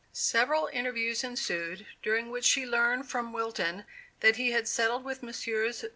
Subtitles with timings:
[0.13, 3.85] Several interviews ensued, during which she learned from Wilton
[4.21, 5.85] that he had settled with Messrs.